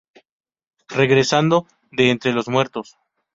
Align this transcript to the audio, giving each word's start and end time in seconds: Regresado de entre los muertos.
Regresado 0.89 1.67
de 1.91 2.09
entre 2.09 2.33
los 2.33 2.47
muertos. 2.47 2.97